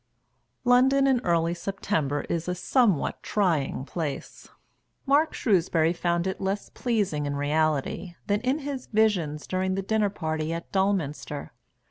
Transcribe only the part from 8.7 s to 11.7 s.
visions during the dinner party at Dulminster.